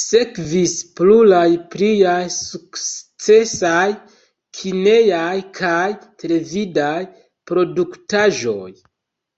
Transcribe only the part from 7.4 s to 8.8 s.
produktaĵoj.